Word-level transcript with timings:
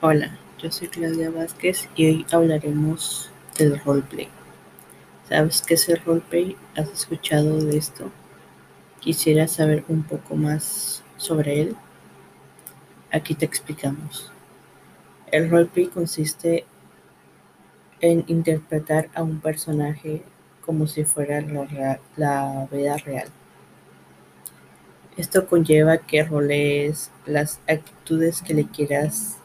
Hola, 0.00 0.38
yo 0.62 0.70
soy 0.70 0.86
Claudia 0.86 1.28
Vázquez 1.28 1.88
y 1.96 2.06
hoy 2.06 2.26
hablaremos 2.30 3.32
del 3.58 3.80
roleplay. 3.80 4.28
¿Sabes 5.28 5.60
qué 5.60 5.74
es 5.74 5.88
el 5.88 6.00
roleplay? 6.04 6.56
¿Has 6.76 6.88
escuchado 6.90 7.60
de 7.60 7.76
esto? 7.76 8.08
¿Quisieras 9.00 9.50
saber 9.50 9.82
un 9.88 10.04
poco 10.04 10.36
más 10.36 11.02
sobre 11.16 11.62
él? 11.62 11.76
Aquí 13.10 13.34
te 13.34 13.44
explicamos. 13.44 14.30
El 15.32 15.50
roleplay 15.50 15.88
consiste 15.88 16.64
en 18.00 18.22
interpretar 18.28 19.08
a 19.16 19.24
un 19.24 19.40
personaje 19.40 20.22
como 20.64 20.86
si 20.86 21.02
fuera 21.02 21.40
la, 21.40 21.98
la 22.16 22.68
vida 22.70 22.98
real. 22.98 23.26
Esto 25.16 25.48
conlleva 25.48 25.98
que 25.98 26.22
rolees 26.22 27.10
las 27.26 27.58
actitudes 27.66 28.42
que 28.42 28.54
le 28.54 28.68
quieras 28.68 29.37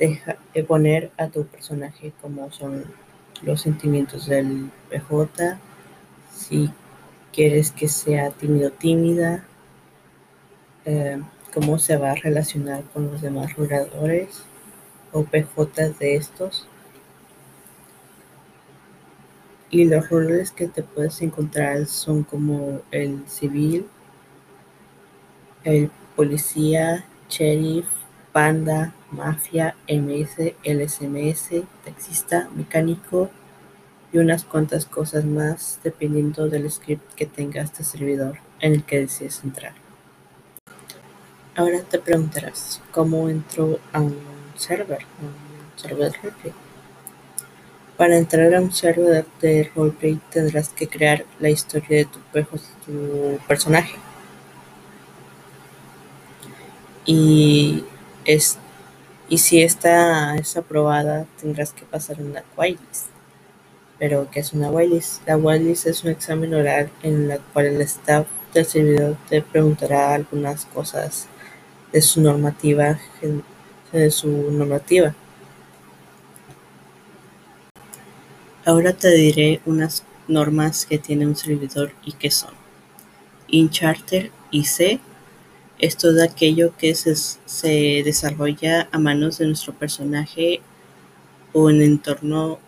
deja, 0.00 0.38
de 0.54 0.64
poner 0.64 1.12
a 1.18 1.28
tu 1.28 1.46
personaje 1.46 2.12
como 2.20 2.50
son 2.50 2.84
los 3.42 3.60
sentimientos 3.60 4.26
del 4.26 4.70
PJ, 4.88 5.58
si 6.34 6.70
quieres 7.32 7.70
que 7.70 7.86
sea 7.86 8.30
tímido 8.30 8.70
tímida, 8.70 9.44
eh, 10.86 11.20
cómo 11.52 11.78
se 11.78 11.96
va 11.96 12.12
a 12.12 12.14
relacionar 12.14 12.82
con 12.94 13.12
los 13.12 13.20
demás 13.20 13.52
jugadores 13.52 14.42
o 15.12 15.24
PJ 15.24 15.90
de 15.98 16.16
estos. 16.16 16.66
Y 19.70 19.84
los 19.84 20.08
roles 20.08 20.50
que 20.50 20.66
te 20.66 20.82
puedes 20.82 21.20
encontrar 21.20 21.86
son 21.86 22.24
como 22.24 22.80
el 22.90 23.22
civil, 23.28 23.86
el 25.62 25.90
policía, 26.16 27.04
sheriff, 27.28 27.86
Panda, 28.32 28.94
Mafia, 29.10 29.74
MS, 29.88 30.54
LSMS, 30.64 31.62
Taxista, 31.84 32.48
Mecánico 32.54 33.30
y 34.12 34.18
unas 34.18 34.44
cuantas 34.44 34.86
cosas 34.86 35.24
más 35.24 35.80
dependiendo 35.82 36.48
del 36.48 36.70
script 36.70 37.14
que 37.14 37.26
tenga 37.26 37.62
este 37.62 37.84
servidor 37.84 38.38
en 38.60 38.74
el 38.74 38.84
que 38.84 39.00
desees 39.00 39.42
entrar. 39.44 39.72
Ahora 41.56 41.80
te 41.82 41.98
preguntarás, 41.98 42.80
¿cómo 42.92 43.28
entro 43.28 43.80
a 43.92 44.00
un 44.00 44.16
server? 44.56 45.04
Un 45.20 45.78
server 45.80 46.12
de 46.12 46.18
roleplay. 46.18 46.52
Para 47.96 48.16
entrar 48.16 48.54
a 48.54 48.60
un 48.60 48.72
server 48.72 49.26
de 49.40 49.70
roleplay 49.74 50.20
tendrás 50.30 50.70
que 50.70 50.88
crear 50.88 51.24
la 51.38 51.50
historia 51.50 51.98
de 51.98 52.04
tu, 52.04 52.18
tu 52.86 53.38
personaje. 53.46 53.96
Y 57.04 57.84
y 59.30 59.38
si 59.38 59.62
esta 59.62 60.34
es 60.36 60.56
aprobada, 60.56 61.24
tendrás 61.40 61.72
que 61.72 61.84
pasar 61.84 62.20
una 62.20 62.42
whitelist. 62.56 63.06
Pero, 63.96 64.28
¿qué 64.28 64.40
es 64.40 64.52
una 64.52 64.70
whitelist? 64.70 65.26
La 65.26 65.36
whitelist 65.36 65.86
es 65.86 66.02
un 66.02 66.10
examen 66.10 66.52
oral 66.52 66.90
en 67.04 67.28
la 67.28 67.38
cual 67.38 67.66
el 67.66 67.80
staff 67.82 68.26
del 68.52 68.66
servidor 68.66 69.16
te 69.28 69.40
preguntará 69.40 70.14
algunas 70.14 70.66
cosas 70.66 71.28
de 71.92 72.02
su 72.02 72.20
normativa, 72.20 72.98
de 73.92 74.10
su 74.10 74.28
normativa. 74.50 75.14
Ahora 78.64 78.94
te 78.94 79.10
diré 79.10 79.60
unas 79.64 80.02
normas 80.26 80.86
que 80.86 80.98
tiene 80.98 81.24
un 81.24 81.36
servidor 81.36 81.92
y 82.04 82.14
que 82.14 82.32
son 82.32 82.54
InCharter 83.46 84.32
IC 84.50 85.00
es 85.80 85.96
todo 85.96 86.22
aquello 86.22 86.76
que 86.76 86.94
se, 86.94 87.14
se, 87.16 88.02
desarrolla 88.04 88.88
a 88.92 88.98
manos 88.98 89.38
de 89.38 89.46
nuestro 89.46 89.72
personaje 89.72 90.60
o 91.52 91.70
en, 91.70 91.80
entorno, 91.80 92.58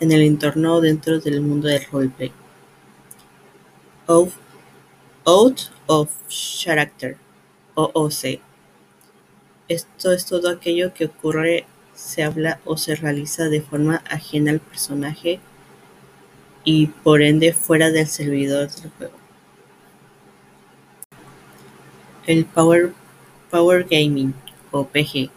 en 0.00 0.12
el 0.12 0.22
entorno 0.22 0.80
dentro 0.80 1.20
del 1.20 1.42
mundo 1.42 1.68
del 1.68 1.84
roleplay. 1.90 2.32
Out, 4.06 4.32
of 5.86 6.10
Character, 6.28 7.16
OOC. 7.74 8.40
Esto 9.68 10.12
es 10.12 10.26
todo 10.26 10.50
aquello 10.50 10.92
que 10.92 11.06
ocurre, 11.06 11.66
se 11.94 12.22
habla 12.22 12.60
o 12.64 12.76
se 12.76 12.96
realiza 12.96 13.44
de 13.44 13.62
forma 13.62 14.02
ajena 14.08 14.50
al 14.50 14.60
personaje 14.60 15.40
y 16.64 16.88
por 16.88 17.22
ende 17.22 17.52
fuera 17.52 17.90
del 17.90 18.06
servidor 18.06 18.70
del 18.70 18.90
juego. 18.90 19.23
El 22.26 22.46
Power, 22.46 22.94
Gaming 23.90 24.32
o 24.70 24.86
PG. 24.86 25.30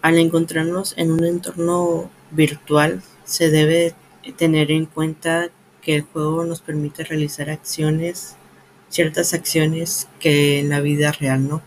Al 0.00 0.18
encontrarnos 0.18 0.94
en 0.96 1.10
un 1.10 1.24
entorno 1.24 2.08
virtual, 2.30 3.02
se 3.24 3.50
debe 3.50 3.94
tener 4.36 4.70
en 4.70 4.86
cuenta 4.86 5.48
que 5.82 5.96
el 5.96 6.02
juego 6.02 6.44
nos 6.44 6.60
permite 6.60 7.02
realizar 7.02 7.50
acciones, 7.50 8.36
ciertas 8.88 9.34
acciones 9.34 10.06
que 10.20 10.60
en 10.60 10.68
la 10.68 10.80
vida 10.80 11.10
real 11.10 11.48
no, 11.48 11.62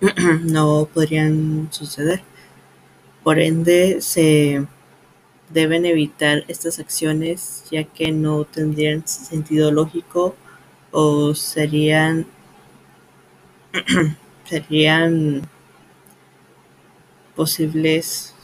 no 0.44 0.88
podrían 0.92 1.68
suceder. 1.70 2.22
Por 3.22 3.38
ende, 3.38 4.00
se 4.00 4.66
deben 5.50 5.84
evitar 5.84 6.44
estas 6.48 6.78
acciones 6.78 7.64
ya 7.70 7.84
que 7.84 8.12
no 8.12 8.44
tendrían 8.44 9.06
sentido 9.06 9.70
lógico 9.70 10.34
o 10.90 11.34
serían 11.34 12.26
serían 14.44 15.42
posibles 17.36 18.34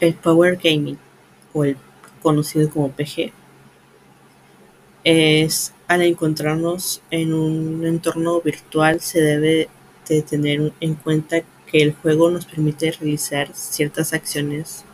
el 0.00 0.14
Power 0.14 0.56
Gaming 0.62 0.98
o 1.52 1.64
el 1.64 1.76
conocido 2.22 2.68
como 2.70 2.90
PG 2.90 3.32
es 5.06 5.72
al 5.86 6.02
encontrarnos 6.02 7.00
en 7.12 7.32
un 7.32 7.86
entorno 7.86 8.40
virtual 8.40 9.00
se 9.00 9.20
debe 9.20 9.68
de 10.08 10.22
tener 10.22 10.72
en 10.80 10.94
cuenta 10.94 11.42
que 11.70 11.82
el 11.82 11.94
juego 11.94 12.28
nos 12.28 12.44
permite 12.44 12.90
realizar 12.90 13.54
ciertas 13.54 14.12
acciones 14.12 14.84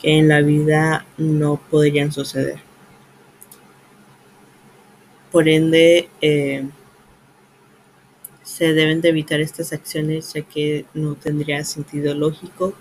que 0.00 0.18
en 0.18 0.28
la 0.28 0.40
vida 0.40 1.04
no 1.18 1.60
podrían 1.70 2.12
suceder. 2.12 2.71
Por 5.32 5.48
ende, 5.48 6.10
eh, 6.20 6.68
se 8.42 8.74
deben 8.74 9.00
de 9.00 9.08
evitar 9.08 9.40
estas 9.40 9.72
acciones 9.72 10.34
ya 10.34 10.42
que 10.42 10.84
no 10.94 11.14
tendría 11.14 11.64
sentido 11.64 12.14
lógico 12.14 12.74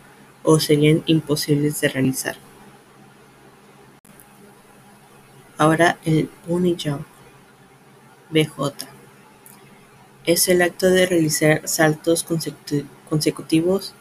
o 0.44 0.60
serían 0.60 1.02
imposibles 1.06 1.80
de 1.80 1.88
realizar. 1.90 2.36
Ahora 5.58 5.98
el 6.04 6.30
bunny 6.48 6.76
jump 6.82 7.06
BJ 8.32 8.74
es 10.26 10.48
el 10.48 10.62
acto 10.62 10.90
de 10.90 11.06
realizar 11.06 11.68
saltos 11.68 12.26
consecutivos 13.10 13.94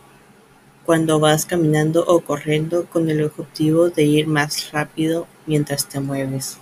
cuando 0.84 1.20
vas 1.20 1.46
caminando 1.46 2.04
o 2.06 2.20
corriendo 2.20 2.86
con 2.86 3.08
el 3.10 3.22
objetivo 3.22 3.90
de 3.90 4.04
ir 4.04 4.26
más 4.26 4.72
rápido 4.72 5.26
mientras 5.46 5.86
te 5.86 6.00
mueves. 6.00 6.59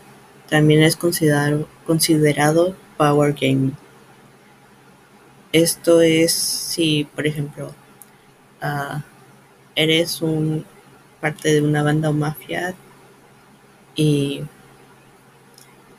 También 0.48 0.82
es 0.82 0.96
considerado, 0.96 1.68
considerado 1.86 2.74
power 2.96 3.34
gaming. 3.34 3.76
Esto 5.52 6.00
es 6.00 6.32
si, 6.32 7.04
por 7.04 7.26
ejemplo, 7.26 7.74
uh, 8.62 9.00
eres 9.74 10.20
un 10.22 10.64
parte 11.20 11.52
de 11.52 11.62
una 11.62 11.82
banda 11.82 12.10
o 12.10 12.12
mafia 12.12 12.74
y, 13.94 14.42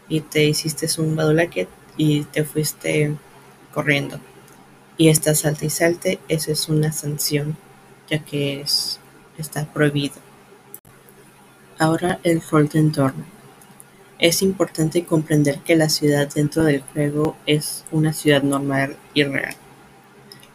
y 0.07 0.21
te 0.21 0.45
hiciste 0.45 0.87
un 1.01 1.15
badulaque 1.15 1.67
y 1.97 2.23
te 2.23 2.43
fuiste 2.43 3.15
corriendo 3.73 4.19
y 4.99 5.07
estás 5.07 5.39
salte 5.39 5.67
y 5.67 5.69
salte, 5.69 6.19
eso 6.27 6.51
es 6.51 6.67
una 6.67 6.91
sanción 6.91 7.55
ya 8.09 8.19
que 8.19 8.59
es, 8.59 8.99
está 9.37 9.65
prohibido. 9.65 10.15
Ahora 11.77 12.19
el 12.23 12.41
rol 12.41 12.67
de 12.67 12.79
entorno. 12.79 13.38
Es 14.19 14.41
importante 14.41 15.05
comprender 15.05 15.59
que 15.59 15.77
la 15.77 15.87
ciudad 15.87 16.27
dentro 16.27 16.65
del 16.65 16.81
juego 16.81 17.37
es 17.45 17.85
una 17.89 18.11
ciudad 18.11 18.43
normal 18.43 18.97
y 19.13 19.23
real, 19.23 19.55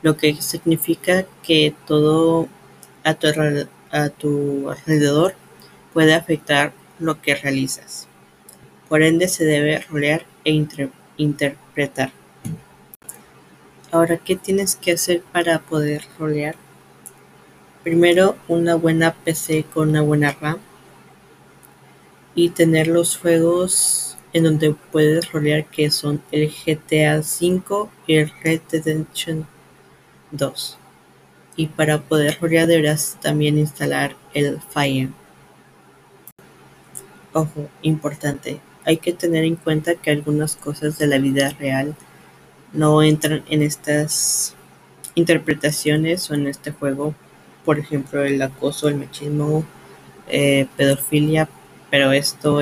lo 0.02 0.18
que 0.18 0.34
significa 0.42 1.24
que 1.42 1.74
todo 1.86 2.46
a 3.04 3.14
tu, 3.14 4.68
alrededor 4.68 5.34
puede 5.94 6.12
afectar 6.12 6.74
lo 6.98 7.22
que 7.22 7.36
realizas. 7.36 8.06
Por 8.90 9.02
ende 9.02 9.28
se 9.28 9.46
debe 9.46 9.78
rolear 9.78 10.26
e 10.44 10.66
interpretar. 11.16 12.12
Ahora, 13.90 14.18
¿qué 14.18 14.36
tienes 14.36 14.76
que 14.76 14.92
hacer 14.92 15.22
para 15.32 15.60
poder 15.60 16.02
rolear? 16.18 16.56
Primero, 17.82 18.36
una 18.46 18.74
buena 18.74 19.14
PC 19.14 19.64
con 19.72 19.88
una 19.88 20.02
buena 20.02 20.32
RAM 20.32 20.58
y 22.34 22.50
tener 22.50 22.88
los 22.88 23.16
juegos 23.16 24.16
en 24.32 24.44
donde 24.44 24.74
puedes 24.90 25.30
rolear 25.30 25.64
que 25.66 25.90
son 25.90 26.20
el 26.32 26.50
GTA 26.50 27.20
V 27.20 27.88
y 28.06 28.16
el 28.16 28.32
Red 28.42 28.60
Dead 28.70 28.84
Redemption 28.84 29.46
2. 30.32 30.78
Y 31.56 31.68
para 31.68 32.00
poder 32.02 32.38
rolear 32.40 32.66
deberás 32.66 33.16
también 33.20 33.58
instalar 33.58 34.16
el 34.34 34.60
Fire. 34.60 35.10
Ojo, 37.32 37.68
importante, 37.82 38.60
hay 38.84 38.96
que 38.96 39.12
tener 39.12 39.44
en 39.44 39.56
cuenta 39.56 39.94
que 39.94 40.10
algunas 40.10 40.56
cosas 40.56 40.98
de 40.98 41.06
la 41.06 41.18
vida 41.18 41.50
real 41.50 41.94
no 42.72 43.02
entran 43.02 43.44
en 43.48 43.62
estas 43.62 44.54
interpretaciones 45.14 46.28
o 46.30 46.34
en 46.34 46.48
este 46.48 46.72
juego. 46.72 47.14
Por 47.64 47.78
ejemplo, 47.78 48.22
el 48.24 48.42
acoso, 48.42 48.88
el 48.88 48.96
machismo, 48.96 49.64
eh, 50.28 50.66
pedofilia, 50.76 51.48
pero 51.94 52.10
esto, 52.10 52.58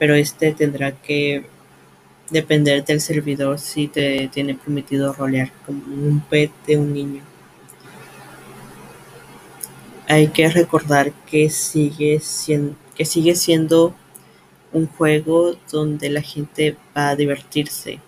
pero 0.00 0.16
este 0.16 0.50
tendrá 0.50 0.90
que 0.90 1.46
depender 2.28 2.84
del 2.84 3.00
servidor 3.00 3.60
si 3.60 3.86
te 3.86 4.26
tiene 4.26 4.56
permitido 4.56 5.12
rolear 5.12 5.52
como 5.64 5.84
un 5.84 6.18
pet 6.28 6.50
de 6.66 6.76
un 6.76 6.92
niño. 6.92 7.22
Hay 10.08 10.26
que 10.26 10.48
recordar 10.48 11.12
que 11.30 11.50
sigue 11.50 12.18
siendo, 12.18 12.74
que 12.96 13.04
sigue 13.04 13.36
siendo 13.36 13.94
un 14.72 14.88
juego 14.88 15.54
donde 15.70 16.10
la 16.10 16.20
gente 16.20 16.76
va 16.96 17.10
a 17.10 17.14
divertirse 17.14 18.00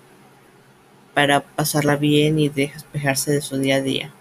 para 1.14 1.44
pasarla 1.44 1.94
bien 1.94 2.40
y 2.40 2.48
despejarse 2.48 3.30
de 3.30 3.40
su 3.40 3.56
día 3.56 3.76
a 3.76 3.82
día. 3.82 4.12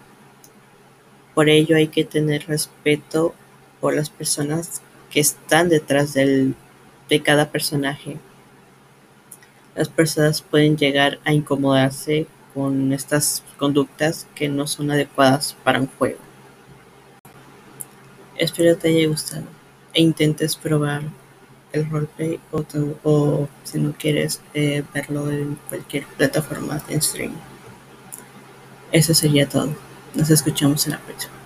Por 1.34 1.48
ello 1.48 1.74
hay 1.74 1.88
que 1.88 2.04
tener 2.04 2.46
respeto 2.46 3.34
por 3.80 3.96
las 3.96 4.10
personas 4.10 4.80
que 5.10 5.20
están 5.20 5.68
detrás 5.68 6.14
del, 6.14 6.54
de 7.08 7.22
cada 7.22 7.50
personaje. 7.50 8.18
Las 9.74 9.88
personas 9.88 10.42
pueden 10.42 10.76
llegar 10.76 11.18
a 11.24 11.32
incomodarse 11.32 12.26
con 12.54 12.92
estas 12.92 13.42
conductas 13.56 14.26
que 14.34 14.48
no 14.48 14.66
son 14.66 14.90
adecuadas 14.90 15.56
para 15.62 15.80
un 15.80 15.88
juego. 15.98 16.18
Espero 18.36 18.76
te 18.76 18.88
haya 18.88 19.08
gustado 19.08 19.44
e 19.94 20.02
intentes 20.02 20.56
probar 20.56 21.02
el 21.72 21.88
roleplay 21.90 22.40
o, 22.52 23.48
si 23.64 23.78
no 23.78 23.92
quieres 23.92 24.40
eh, 24.54 24.82
verlo 24.94 25.30
en 25.30 25.58
cualquier 25.68 26.04
plataforma 26.16 26.80
de 26.88 27.00
stream. 27.00 27.32
Eso 28.90 29.12
sería 29.14 29.48
todo. 29.48 29.74
Nos 30.14 30.30
escuchamos 30.30 30.86
en 30.86 30.92
la 30.92 30.98
próxima. 31.00 31.37